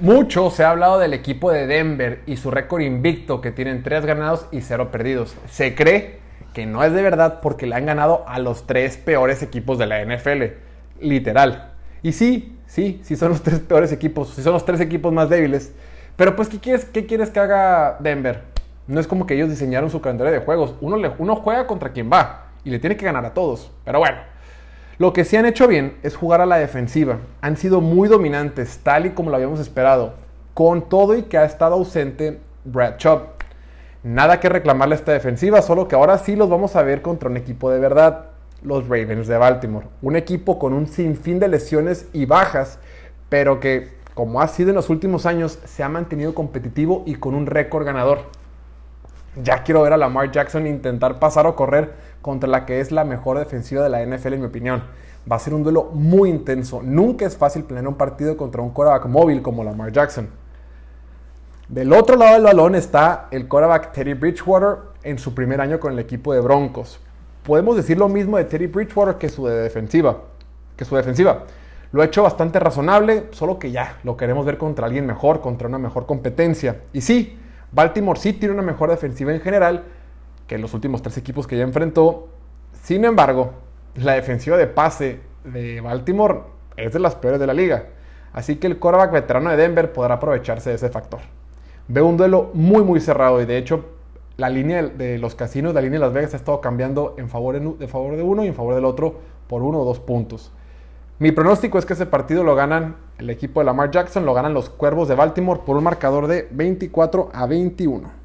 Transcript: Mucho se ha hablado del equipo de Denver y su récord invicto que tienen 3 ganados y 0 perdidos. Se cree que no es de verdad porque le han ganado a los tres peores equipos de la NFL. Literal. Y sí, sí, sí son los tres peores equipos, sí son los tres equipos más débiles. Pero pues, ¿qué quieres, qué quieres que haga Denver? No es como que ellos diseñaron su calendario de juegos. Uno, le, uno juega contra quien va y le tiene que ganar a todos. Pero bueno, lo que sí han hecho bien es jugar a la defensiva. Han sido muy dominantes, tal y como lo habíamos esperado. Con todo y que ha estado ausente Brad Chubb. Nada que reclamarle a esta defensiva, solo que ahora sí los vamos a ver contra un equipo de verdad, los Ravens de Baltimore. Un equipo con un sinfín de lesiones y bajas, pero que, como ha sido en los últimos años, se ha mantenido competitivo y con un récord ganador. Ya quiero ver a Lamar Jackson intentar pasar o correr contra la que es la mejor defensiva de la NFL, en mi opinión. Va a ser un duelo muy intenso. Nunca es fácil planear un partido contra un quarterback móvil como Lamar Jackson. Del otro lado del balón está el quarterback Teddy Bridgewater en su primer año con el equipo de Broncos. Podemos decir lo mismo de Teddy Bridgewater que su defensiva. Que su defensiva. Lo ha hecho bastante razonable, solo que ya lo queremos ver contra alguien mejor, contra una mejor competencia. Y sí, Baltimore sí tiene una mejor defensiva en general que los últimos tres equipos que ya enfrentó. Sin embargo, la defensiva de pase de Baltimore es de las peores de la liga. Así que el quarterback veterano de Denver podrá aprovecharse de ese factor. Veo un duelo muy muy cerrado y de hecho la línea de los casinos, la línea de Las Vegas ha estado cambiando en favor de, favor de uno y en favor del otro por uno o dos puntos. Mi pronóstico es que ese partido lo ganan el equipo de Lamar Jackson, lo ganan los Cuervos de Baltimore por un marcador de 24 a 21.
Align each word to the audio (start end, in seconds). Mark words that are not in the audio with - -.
Mucho 0.00 0.50
se 0.50 0.64
ha 0.64 0.70
hablado 0.70 0.98
del 0.98 1.14
equipo 1.14 1.52
de 1.52 1.66
Denver 1.66 2.22
y 2.26 2.36
su 2.36 2.50
récord 2.50 2.82
invicto 2.82 3.40
que 3.40 3.52
tienen 3.52 3.82
3 3.82 4.04
ganados 4.04 4.46
y 4.50 4.60
0 4.60 4.90
perdidos. 4.90 5.36
Se 5.48 5.74
cree 5.74 6.22
que 6.52 6.66
no 6.66 6.82
es 6.84 6.92
de 6.92 7.02
verdad 7.02 7.40
porque 7.40 7.66
le 7.66 7.74
han 7.74 7.86
ganado 7.86 8.24
a 8.26 8.38
los 8.38 8.66
tres 8.66 8.96
peores 8.96 9.42
equipos 9.42 9.78
de 9.78 9.86
la 9.86 10.04
NFL. 10.04 10.42
Literal. 11.00 11.72
Y 12.02 12.12
sí, 12.12 12.58
sí, 12.66 13.00
sí 13.04 13.16
son 13.16 13.30
los 13.30 13.42
tres 13.42 13.60
peores 13.60 13.92
equipos, 13.92 14.30
sí 14.34 14.42
son 14.42 14.52
los 14.52 14.64
tres 14.64 14.80
equipos 14.80 15.12
más 15.12 15.28
débiles. 15.28 15.72
Pero 16.16 16.36
pues, 16.36 16.48
¿qué 16.48 16.58
quieres, 16.58 16.84
qué 16.84 17.06
quieres 17.06 17.30
que 17.30 17.40
haga 17.40 17.96
Denver? 18.00 18.42
No 18.86 19.00
es 19.00 19.06
como 19.06 19.26
que 19.26 19.34
ellos 19.34 19.48
diseñaron 19.48 19.90
su 19.90 20.00
calendario 20.00 20.32
de 20.32 20.40
juegos. 20.40 20.74
Uno, 20.80 20.96
le, 20.96 21.10
uno 21.18 21.36
juega 21.36 21.66
contra 21.66 21.92
quien 21.92 22.10
va 22.12 22.48
y 22.64 22.70
le 22.70 22.78
tiene 22.78 22.96
que 22.96 23.04
ganar 23.04 23.24
a 23.24 23.32
todos. 23.32 23.70
Pero 23.84 24.00
bueno, 24.00 24.18
lo 25.02 25.12
que 25.12 25.24
sí 25.24 25.36
han 25.36 25.46
hecho 25.46 25.66
bien 25.66 25.96
es 26.04 26.14
jugar 26.14 26.40
a 26.40 26.46
la 26.46 26.58
defensiva. 26.58 27.18
Han 27.40 27.56
sido 27.56 27.80
muy 27.80 28.08
dominantes, 28.08 28.78
tal 28.84 29.06
y 29.06 29.10
como 29.10 29.30
lo 29.30 29.36
habíamos 29.36 29.58
esperado. 29.58 30.14
Con 30.54 30.88
todo 30.88 31.16
y 31.16 31.22
que 31.22 31.38
ha 31.38 31.44
estado 31.44 31.74
ausente 31.74 32.38
Brad 32.64 32.98
Chubb. 32.98 33.22
Nada 34.04 34.38
que 34.38 34.48
reclamarle 34.48 34.94
a 34.94 34.98
esta 34.98 35.10
defensiva, 35.10 35.60
solo 35.60 35.88
que 35.88 35.96
ahora 35.96 36.18
sí 36.18 36.36
los 36.36 36.48
vamos 36.48 36.76
a 36.76 36.84
ver 36.84 37.02
contra 37.02 37.28
un 37.28 37.36
equipo 37.36 37.68
de 37.68 37.80
verdad, 37.80 38.26
los 38.62 38.84
Ravens 38.84 39.26
de 39.26 39.36
Baltimore. 39.38 39.88
Un 40.02 40.14
equipo 40.14 40.60
con 40.60 40.72
un 40.72 40.86
sinfín 40.86 41.40
de 41.40 41.48
lesiones 41.48 42.06
y 42.12 42.26
bajas, 42.26 42.78
pero 43.28 43.58
que, 43.58 43.88
como 44.14 44.40
ha 44.40 44.46
sido 44.46 44.68
en 44.68 44.76
los 44.76 44.88
últimos 44.88 45.26
años, 45.26 45.58
se 45.64 45.82
ha 45.82 45.88
mantenido 45.88 46.32
competitivo 46.32 47.02
y 47.06 47.16
con 47.16 47.34
un 47.34 47.46
récord 47.46 47.84
ganador. 47.84 48.20
Ya 49.36 49.62
quiero 49.62 49.82
ver 49.82 49.94
a 49.94 49.96
Lamar 49.96 50.30
Jackson 50.30 50.66
intentar 50.66 51.18
pasar 51.18 51.46
o 51.46 51.56
correr 51.56 51.94
contra 52.20 52.48
la 52.48 52.66
que 52.66 52.80
es 52.80 52.92
la 52.92 53.04
mejor 53.04 53.38
defensiva 53.38 53.82
de 53.82 53.88
la 53.88 54.04
NFL, 54.04 54.34
en 54.34 54.40
mi 54.40 54.46
opinión. 54.46 54.82
Va 55.30 55.36
a 55.36 55.38
ser 55.38 55.54
un 55.54 55.62
duelo 55.62 55.90
muy 55.94 56.28
intenso. 56.28 56.82
Nunca 56.82 57.24
es 57.24 57.36
fácil 57.36 57.64
planear 57.64 57.88
un 57.88 57.94
partido 57.94 58.36
contra 58.36 58.60
un 58.60 58.70
quarterback 58.70 59.06
móvil 59.06 59.40
como 59.40 59.64
Lamar 59.64 59.90
Jackson. 59.90 60.28
Del 61.68 61.92
otro 61.94 62.16
lado 62.16 62.34
del 62.34 62.42
balón 62.42 62.74
está 62.74 63.28
el 63.30 63.48
quarterback 63.48 63.92
Teddy 63.92 64.12
Bridgewater 64.14 64.78
en 65.02 65.18
su 65.18 65.34
primer 65.34 65.60
año 65.60 65.80
con 65.80 65.92
el 65.92 65.98
equipo 65.98 66.34
de 66.34 66.40
Broncos. 66.40 67.00
Podemos 67.44 67.76
decir 67.76 67.96
lo 67.96 68.08
mismo 68.10 68.36
de 68.36 68.44
Teddy 68.44 68.66
Bridgewater 68.66 69.14
que 69.14 69.30
su 69.30 69.46
defensiva. 69.46 70.18
Que 70.76 70.84
su 70.84 70.94
defensiva. 70.94 71.44
Lo 71.92 72.02
ha 72.02 72.04
hecho 72.04 72.22
bastante 72.22 72.58
razonable, 72.58 73.28
solo 73.30 73.58
que 73.58 73.70
ya 73.70 73.98
lo 74.04 74.16
queremos 74.16 74.44
ver 74.44 74.58
contra 74.58 74.86
alguien 74.86 75.06
mejor, 75.06 75.40
contra 75.40 75.68
una 75.68 75.78
mejor 75.78 76.04
competencia. 76.04 76.82
Y 76.92 77.00
sí, 77.00 77.38
Baltimore 77.72 78.18
sí 78.18 78.32
tiene 78.34 78.54
una 78.54 78.62
mejor 78.62 78.90
defensiva 78.90 79.32
en 79.32 79.40
general 79.40 79.84
que 80.46 80.58
los 80.58 80.74
últimos 80.74 81.02
tres 81.02 81.16
equipos 81.16 81.46
que 81.46 81.56
ya 81.56 81.64
enfrentó. 81.64 82.28
Sin 82.72 83.04
embargo, 83.04 83.52
la 83.94 84.12
defensiva 84.12 84.56
de 84.56 84.66
pase 84.66 85.20
de 85.44 85.80
Baltimore 85.80 86.40
es 86.76 86.92
de 86.92 86.98
las 86.98 87.14
peores 87.14 87.40
de 87.40 87.46
la 87.46 87.54
liga. 87.54 87.86
Así 88.32 88.56
que 88.56 88.66
el 88.66 88.78
quarterback 88.78 89.12
veterano 89.12 89.50
de 89.50 89.56
Denver 89.56 89.92
podrá 89.92 90.14
aprovecharse 90.14 90.70
de 90.70 90.76
ese 90.76 90.88
factor. 90.88 91.20
Veo 91.88 92.06
un 92.06 92.16
duelo 92.16 92.50
muy 92.54 92.82
muy 92.82 93.00
cerrado 93.00 93.42
y 93.42 93.46
de 93.46 93.58
hecho 93.58 93.84
la 94.36 94.48
línea 94.48 94.82
de 94.82 95.18
los 95.18 95.34
casinos, 95.34 95.74
la 95.74 95.80
línea 95.80 95.98
de 95.98 96.06
Las 96.06 96.14
Vegas 96.14 96.34
ha 96.34 96.36
estado 96.36 96.60
cambiando 96.60 97.14
en 97.18 97.28
favor 97.28 97.60
de, 97.78 97.88
favor 97.88 98.16
de 98.16 98.22
uno 98.22 98.44
y 98.44 98.48
en 98.48 98.54
favor 98.54 98.74
del 98.74 98.84
otro 98.84 99.20
por 99.46 99.62
uno 99.62 99.80
o 99.80 99.84
dos 99.84 100.00
puntos. 100.00 100.52
Mi 101.18 101.32
pronóstico 101.32 101.78
es 101.78 101.86
que 101.86 101.92
ese 101.92 102.06
partido 102.06 102.42
lo 102.42 102.54
ganan 102.54 102.96
el 103.22 103.30
equipo 103.30 103.60
de 103.60 103.66
Lamar 103.66 103.90
Jackson, 103.90 104.26
lo 104.26 104.34
ganan 104.34 104.52
los 104.52 104.68
Cuervos 104.68 105.08
de 105.08 105.14
Baltimore 105.14 105.60
por 105.64 105.76
un 105.76 105.84
marcador 105.84 106.26
de 106.26 106.48
24 106.50 107.30
a 107.32 107.46
21. 107.46 108.21